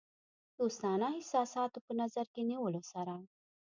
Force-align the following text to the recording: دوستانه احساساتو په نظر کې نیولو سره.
دوستانه 0.59 1.05
احساساتو 1.17 1.77
په 1.85 1.91
نظر 2.01 2.25
کې 2.33 2.41
نیولو 2.49 2.81
سره. 2.91 3.13